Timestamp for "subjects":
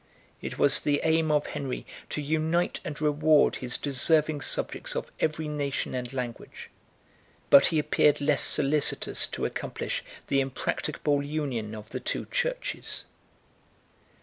4.41-4.95